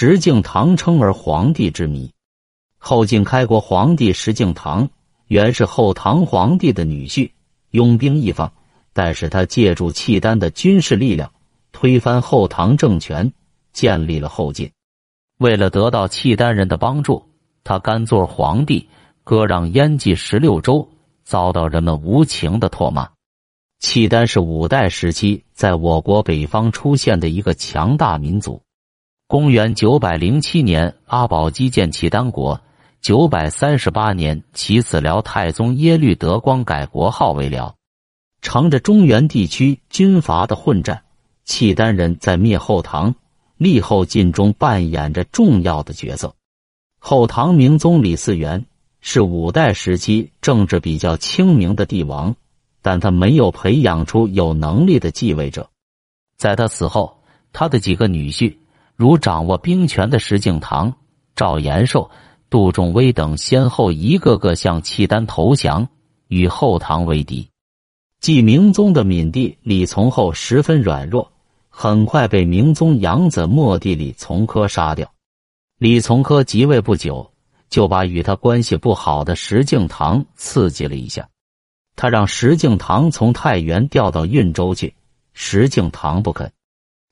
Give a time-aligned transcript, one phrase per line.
[0.00, 2.12] 石敬瑭称而皇帝之谜。
[2.78, 4.88] 后晋开国皇帝石敬瑭
[5.26, 7.32] 原是后唐皇帝的女婿，
[7.72, 8.52] 拥兵一方，
[8.92, 11.32] 但是他借助契丹的军事力量，
[11.72, 13.32] 推翻后唐政权，
[13.72, 14.70] 建立了后晋。
[15.38, 17.20] 为了得到契丹人的帮助，
[17.64, 18.88] 他甘做皇帝，
[19.24, 20.88] 割让燕蓟十六州，
[21.24, 23.10] 遭到人们无情的唾骂。
[23.80, 28.62] 契丹是五代时期在我国北方出现的一个强大民族。
[29.30, 32.62] 公元九百零七年，阿保机建契丹国；
[33.02, 37.76] 九百三十八年，其子辽太宗耶律德光改国号为辽。
[38.40, 41.02] 乘着中原地区军阀的混战，
[41.44, 43.14] 契丹人在灭后唐、
[43.58, 46.34] 立后晋中扮演着重要的角色。
[46.98, 48.64] 后唐明宗李嗣源
[49.02, 52.34] 是五代时期政治比较清明的帝王。
[52.80, 55.68] 但他没有培养出有能力的继位者，
[56.38, 57.18] 在他死后，
[57.52, 58.56] 他的几个女婿，
[58.98, 60.92] 如掌握兵权的石敬瑭、
[61.36, 62.10] 赵延寿、
[62.50, 65.88] 杜仲威等，先后一个个向契丹投降，
[66.26, 67.48] 与后唐为敌。
[68.18, 71.30] 继明宗的闵帝李从厚十分软弱，
[71.68, 75.08] 很快被明宗养子末帝李从珂杀掉。
[75.78, 77.30] 李从珂即位不久，
[77.70, 81.28] 就把与他关系不好的石敬瑭刺激了一下。
[81.94, 84.92] 他让石敬瑭从太原调到运州去，
[85.34, 86.50] 石敬瑭不肯，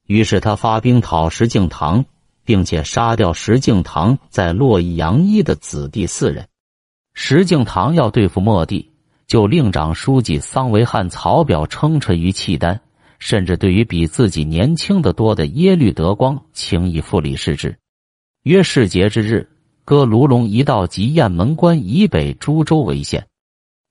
[0.07, 2.05] 于是他发兵讨石敬瑭，
[2.45, 6.49] 并且杀掉石敬瑭在洛邑杨一的子弟四人。
[7.15, 8.91] 石敬瑭要对付末帝，
[9.27, 12.81] 就令长书记桑维汉曹表称臣于契丹，
[13.19, 17.77] 甚至对于比自己年轻的多的耶律德光，请以复礼事之。
[18.43, 19.49] 约世节之日，
[19.85, 23.27] 割卢龙一道及雁门关以北诸州为县，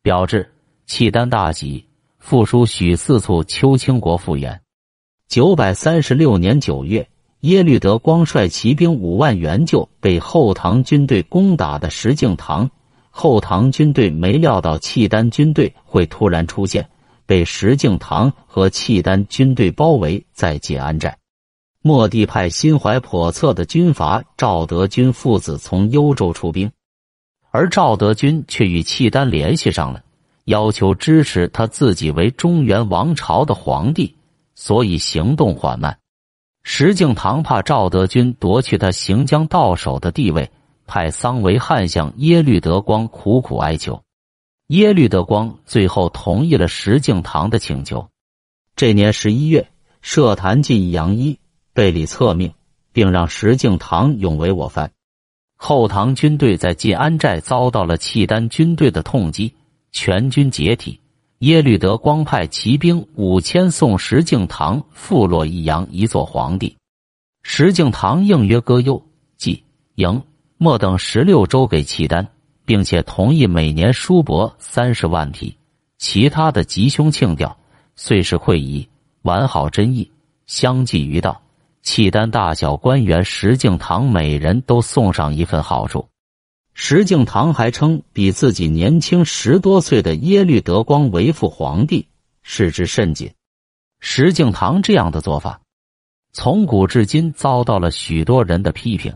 [0.02, 0.52] 表志。
[0.88, 1.88] 契丹大喜，
[2.20, 4.62] 复书许四处秋清国复原。
[5.28, 7.10] 九百三十六年九月，
[7.42, 12.70] 耶律德光率骑兵五万援救被后唐军队攻打的石敬瑭。
[13.10, 16.90] 后唐军队没料到契丹军队会突然出现，
[17.26, 21.18] 被石敬瑭和契丹军队包围在解安寨。
[21.82, 26.72] 末帝派心怀叵测的军阀赵德军父子从幽州出兵，
[27.52, 30.04] 而赵德军却与契丹联系上了。
[30.46, 34.16] 要求支持他自己为中原王朝的皇帝，
[34.56, 36.00] 所以行动缓慢。
[36.64, 40.50] 石敬瑭怕赵德军夺去他行将到手的地位，
[40.88, 44.02] 派桑维汉向耶律德光苦苦哀求。
[44.68, 48.10] 耶律德光最后同意了石敬瑭的请求。
[48.76, 49.68] 这年十一月，
[50.02, 51.40] 设坛进杨一，
[51.74, 52.54] 被李策命，
[52.92, 54.92] 并让石敬瑭永为我藩。
[55.56, 59.54] 后唐军队在晋安寨遭到了契丹军队的痛击。
[59.92, 61.00] 全军解体，
[61.46, 66.76] 耶律德光派骑兵五千送石敬瑭赴洛益阳一座皇帝。
[67.44, 69.00] 石敬瑭应约割右、
[69.38, 69.64] 冀、
[69.94, 70.20] 营、
[70.58, 72.28] 莫等十六州给契丹，
[72.66, 75.56] 并且同意每年输帛三十万匹，
[76.00, 77.56] 其他的吉凶庆吊、
[77.96, 78.90] 岁事会议、
[79.22, 80.12] 完好真意
[80.48, 81.40] 相继于道。
[81.84, 86.04] 契丹大小官员石敬瑭每人都送上一份好处。
[86.78, 92.10] 石敬瑭还称，比自己年轻十多岁的耶律德光为父皇帝，
[92.44, 93.32] 视之甚谨。
[94.02, 95.62] 石敬瑭这样的做法，
[96.34, 99.16] 从古至今遭到了许多人的批评。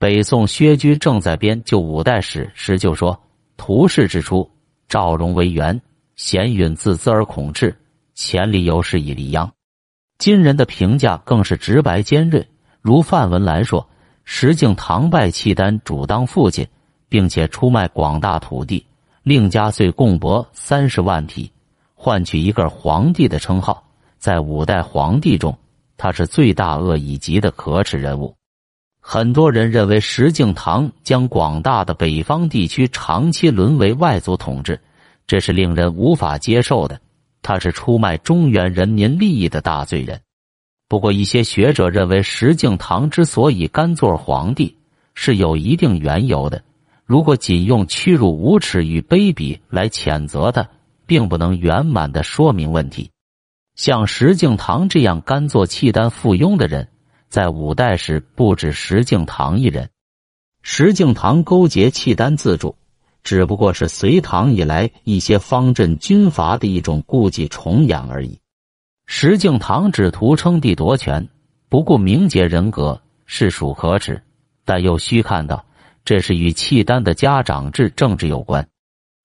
[0.00, 3.22] 北宋薛居正在编《旧五代史》时就说
[3.56, 4.50] ：“图世之初，
[4.88, 5.80] 赵荣为元，
[6.16, 7.78] 贤允自资而恐至，
[8.14, 9.52] 前理由是以离央。”
[10.18, 12.48] 今人的评价更是直白尖锐，
[12.80, 13.88] 如范文来说
[14.24, 16.66] ：“石敬瑭拜契丹主当父亲。”
[17.10, 18.86] 并且出卖广大土地，
[19.22, 21.52] 令加岁贡帛三十万匹，
[21.94, 23.84] 换取一个皇帝的称号。
[24.16, 25.58] 在五代皇帝中，
[25.98, 28.34] 他是罪大恶以及的可耻人物。
[29.00, 34.78] 很多人认为石敬瑭将广大的北方地区长期沦为外族统治，
[35.26, 37.00] 这是令人无法接受的。
[37.42, 40.20] 他是出卖中原人民利益的大罪人。
[40.86, 44.76] 不过，一些学者认为石敬瑭之所以甘做皇帝，
[45.14, 46.62] 是有一定缘由的。
[47.10, 50.68] 如果仅用屈辱、无耻与卑鄙来谴责他，
[51.06, 53.10] 并不能圆满的说明问题。
[53.74, 56.86] 像石敬瑭这样甘做契丹附庸的人，
[57.28, 59.90] 在五代时不止石敬瑭一人。
[60.62, 62.76] 石敬瑭勾结契丹自助，
[63.24, 68.38] 只不过是隋唐以来一些方阵军阀的一种故伎重演而已。
[69.06, 71.28] 石敬瑭只图称帝夺权，
[71.68, 74.22] 不顾名节人格，是属可耻，
[74.64, 75.64] 但又需看到。
[76.04, 78.66] 这是与契丹的家长制政治有关。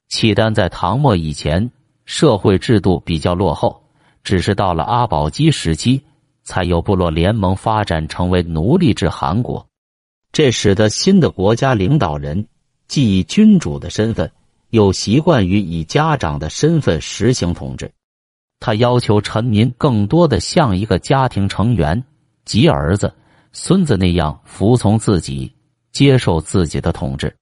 [0.09, 1.71] 契丹在唐末以前
[2.05, 3.83] 社会制度比较落后，
[4.23, 6.03] 只是到了阿保机时期，
[6.43, 9.67] 才有部落联盟发展成为奴隶制韩国。
[10.31, 12.47] 这使得新的国家领导人
[12.87, 14.31] 既以君主的身份，
[14.69, 17.89] 又习惯于以家长的身份实行统治。
[18.59, 22.03] 他要求臣民更多的像一个家庭成员，
[22.45, 23.13] 即儿子、
[23.53, 25.51] 孙子那样服从自己，
[25.95, 27.33] 接受自己的统治。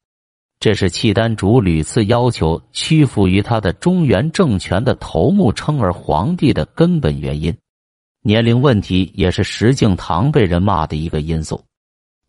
[0.59, 7.57] 这是契丹主屡次要求屈服于他的中原政权的头目称儿皇帝的根本原因。
[8.21, 11.63] 年龄问题也是石敬瑭被人骂的一个因素。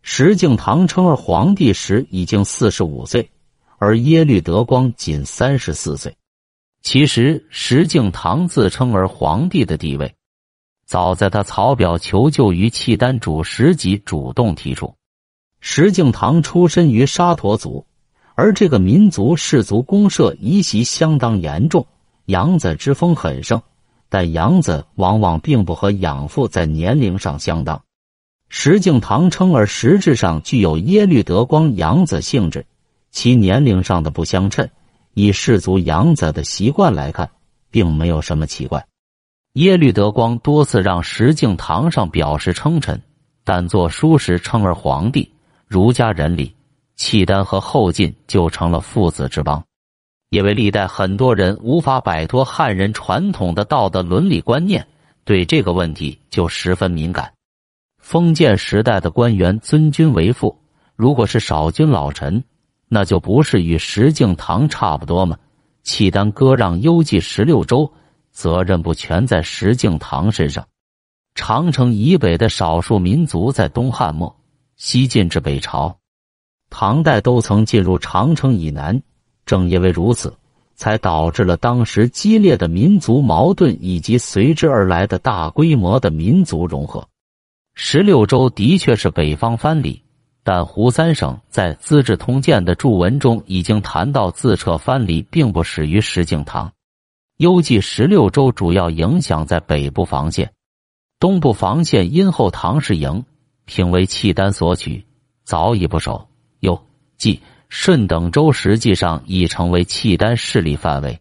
[0.00, 3.30] 石敬瑭称儿皇帝时已经四十五岁，
[3.76, 6.16] 而耶律德光仅三十四岁。
[6.80, 10.14] 其实，石敬瑭自称儿皇帝的地位，
[10.86, 14.94] 早在他草表求救于契丹主时即主动提出。
[15.66, 17.86] 石敬瑭出身于沙陀族。
[18.34, 21.86] 而这个民族氏族公社遗习相当严重，
[22.26, 23.62] 养子之风很盛，
[24.10, 27.82] 但养子往往并不和养父在年龄上相当。
[28.50, 32.66] 石敬瑭称儿实质上具有耶律德光养子性质，
[33.10, 34.68] 其年龄上的不相称，
[35.14, 37.30] 以氏族养子的习惯来看，
[37.70, 38.84] 并没有什么奇怪。
[39.54, 43.00] 耶律德光多次让石敬瑭上表示称臣，
[43.44, 45.32] 但作书时称儿皇帝，
[45.74, 46.54] 儒家人礼。
[46.94, 49.60] 契丹和后晋就成了父子之邦，
[50.30, 54.86] 因为历代很多人无法摆脱汉人传统的道德伦理观念，
[55.24, 57.32] 对这个问题就十分敏感。
[57.98, 60.56] 封建时代的官员尊君为父，
[60.94, 62.44] 如果是少君老臣，
[62.86, 65.36] 那就不是与石敬瑭差不多吗？
[65.82, 67.92] 契丹割让幽蓟十六州，
[68.30, 70.64] 责任不全在石敬瑭身上。
[71.34, 74.36] 长城以北的少数民族在东汉末、
[74.76, 75.98] 西晋至北朝。
[76.70, 79.02] 唐代都曾进入长城以南，
[79.46, 80.36] 正因为如此，
[80.74, 87.06] 才导致了当时激烈的民族矛盾以及随之而来的大规模的民族融合。
[87.74, 90.02] 十六州的确是北方藩篱，
[90.42, 96.70] 但胡三省在《资治通鉴》的注文中已经谈到，自撤藩篱并不始于石敬瑭。
[97.38, 100.52] 幽蓟十六州主要影响在北部防线，
[101.18, 103.24] 东部防线因后唐氏营
[103.64, 105.04] 平为契丹所取，
[105.44, 106.26] 早已不守。
[106.60, 106.78] 右、
[107.18, 111.18] 冀、顺等州实际上已成为契丹势力范围。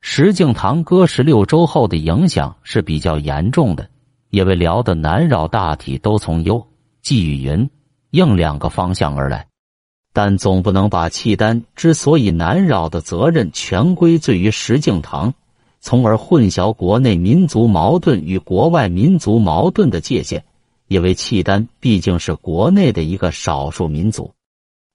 [0.00, 3.88] 石敬瑭割十六州后的影响是比较严重的，
[4.30, 6.66] 因为辽的南扰大体都从幽、
[7.02, 7.68] 冀与云、
[8.10, 9.46] 应两个方向而来。
[10.12, 15.32] 但总不能把契丹之所以南扰的责任全归罪于石敬瑭，
[15.80, 20.42] 从而混淆国内民族矛盾与国外民族矛盾的界限。
[20.90, 24.34] 因为契丹毕竟是国内的一个少数民族。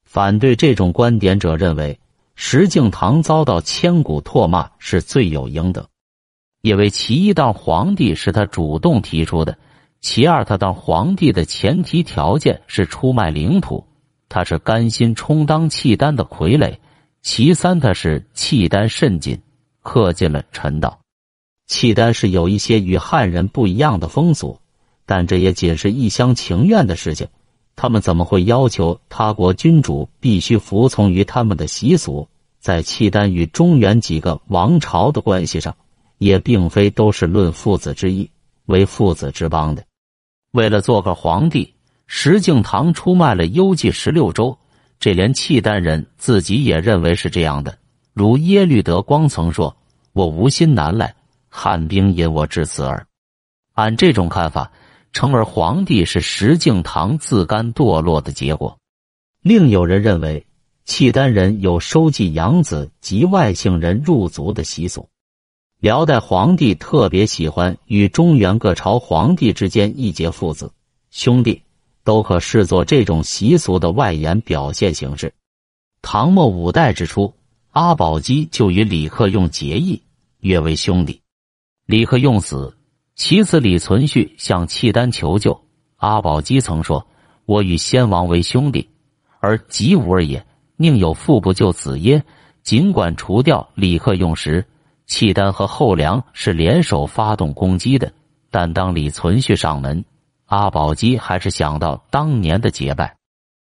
[0.03, 1.97] 反对这种观点者认为，
[2.35, 5.87] 石敬瑭遭到千古唾骂是罪有应得，
[6.61, 9.57] 因为其一当皇帝是他主动提出的，
[10.01, 13.87] 其二他当皇帝的前提条件是出卖领土，
[14.27, 16.77] 他是甘心充当契丹的傀儡；
[17.21, 19.41] 其三他是契丹甚谨，
[19.81, 20.99] 恪尽了臣道。
[21.67, 24.59] 契丹是有一些与汉人不一样的风俗，
[25.05, 27.27] 但这也仅是一厢情愿的事情。
[27.75, 32.27] 他们怎么会要求他国君主必须服从于他们的习俗？
[32.59, 35.75] 在契丹与中原几个王朝的关系上，
[36.17, 38.29] 也并非都是论父子之义
[38.65, 39.83] 为父子之邦的。
[40.51, 41.73] 为了做个皇帝，
[42.07, 44.57] 石敬瑭出卖了幽蓟十六州，
[44.99, 47.77] 这连契丹人自己也认为是这样的。
[48.13, 49.75] 如耶律德光曾说
[50.13, 51.13] ：“我无心南来，
[51.49, 53.05] 汉兵引我至此耳。”
[53.75, 54.71] 按这种看法。
[55.15, 58.77] 称而皇帝是石敬瑭自甘堕落的结果。
[59.41, 60.45] 另有人认为，
[60.83, 65.07] 契丹人有收继养子及外姓人入族的习俗。
[65.79, 70.73] 辽代皇帝特别喜欢与中原各朝皇帝之间一结父子
[71.11, 71.61] 兄弟，
[72.03, 75.33] 都可视作这种习俗的外延表现形式。
[76.01, 77.33] 唐末五代之初，
[77.71, 80.01] 阿保机就与李克用结义，
[80.41, 81.21] 约为兄弟。
[81.85, 82.75] 李克用死。
[83.15, 85.59] 其次，李存勖向契丹求救。
[85.95, 87.07] 阿保机曾说
[87.45, 88.89] ：“我与先王为兄弟，
[89.39, 90.45] 而吉吾尔也，
[90.75, 92.21] 宁有父不救子耶？”
[92.61, 94.65] 尽管除掉李克用时，
[95.05, 98.11] 契丹和后梁是联手发动攻击的，
[98.49, 100.03] 但当李存勖上门，
[100.47, 103.15] 阿保机还是想到当年的结拜。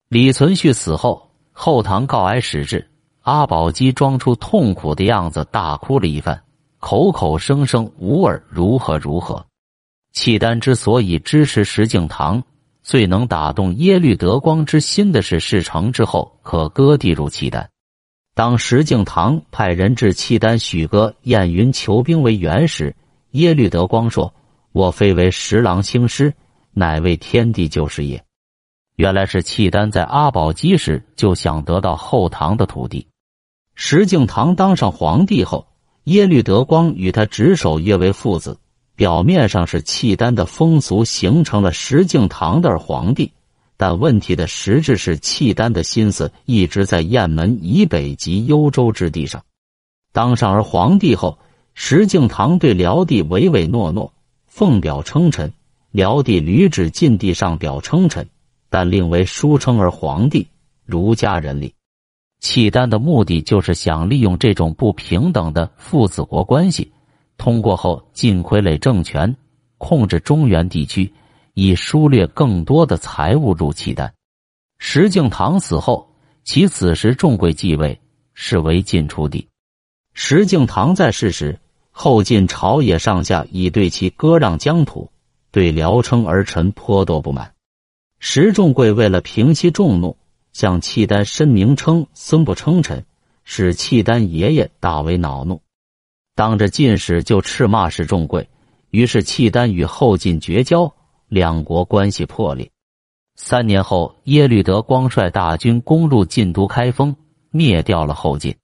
[0.09, 2.89] 李存勖死后，后唐告哀使至，
[3.23, 6.41] 阿保机装出痛苦的样子，大哭了一番。
[6.87, 9.47] 口口声声吾尔如何如何？
[10.13, 12.43] 契丹之所以支持石敬瑭，
[12.83, 17.71] 最能打动耶律德光之心的是事成之后可割地入契丹。
[18.35, 22.95] 当石敬瑭派人至契丹许哥燕云求兵为援时，
[23.31, 24.35] 耶律德光说
[24.73, 26.35] ：“我非为十郎兴师，
[26.75, 28.23] 乃为天地救世也。”
[28.97, 33.09] 原来是契丹在阿保机时就想得到后唐的土地。
[33.75, 35.67] 石敬瑭当上皇帝后，
[36.05, 38.59] 耶律德光与他执手约为父子。
[38.97, 43.33] 表面上是契丹的风俗形成了石敬瑭的皇帝，
[43.77, 49.43] 但问题的实质是契丹的心思一直在雁门以北及幽州之地上。
[50.13, 51.39] 当上儿皇帝后，
[51.75, 54.13] 石敬瑭对辽帝唯唯诺诺，
[54.47, 55.49] 奉表称臣；
[55.91, 58.29] 辽帝屡指晋帝上表称臣，
[58.71, 60.47] 但另为书称儿皇帝，
[60.87, 61.75] 儒家人礼。
[62.45, 66.93] 契丹的目的就是想利用这种不平等的父子国关系。
[67.39, 69.35] 通过后晋傀儡政权
[69.79, 71.11] 控制中原地区，
[71.55, 74.13] 以疏掠更多的财物入契丹。
[74.77, 76.07] 石敬瑭死后，
[76.45, 77.99] 其此时重贵继位，
[78.35, 79.49] 是为晋出帝。
[80.13, 81.59] 石敬瑭在世时，
[81.93, 85.11] 后晋朝野上下已对其割让疆土，
[85.51, 87.55] 对辽称儿臣颇多不满。
[88.19, 90.19] 石重贵为了平息众怒，
[90.55, 93.05] 向契丹申明称孙不称臣，
[93.45, 95.61] 使契丹爷爷大为恼怒。
[96.35, 98.49] 当着晋使就斥骂石重贵，
[98.91, 100.95] 于是契丹与后晋绝交，
[101.29, 102.71] 两国关系破裂。
[103.37, 107.17] 三年后，耶律德光率大军攻入晋都开封，
[107.51, 108.55] 灭掉了后晋。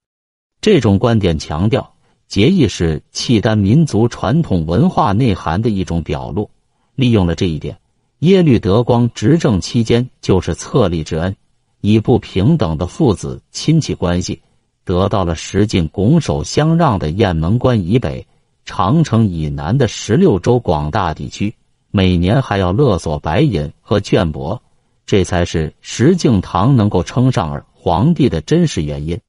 [0.61, 1.93] 这种观点强调，
[2.27, 6.49] 结义是契丹民族传统文化内涵的一种表露。
[6.95, 7.79] 利用了这一点，
[8.19, 11.35] 耶律德光执政期间就是册立之恩，
[11.81, 14.41] 以不平等的父子亲戚关系。
[14.83, 18.25] 得到了石进拱手相让的雁门关以北、
[18.65, 21.53] 长城以南的十六州广大地区，
[21.91, 24.59] 每年还要勒索白银和绢帛，
[25.05, 29.19] 这才是石敬瑭能够称上儿皇帝的真实原因。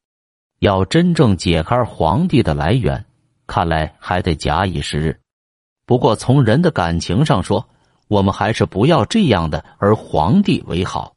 [0.61, 3.05] 要真正解开皇帝的来源，
[3.47, 5.21] 看来还得假以时日。
[5.85, 7.69] 不过从人的感情上说，
[8.09, 11.15] 我们还是不要这样的儿皇帝为好。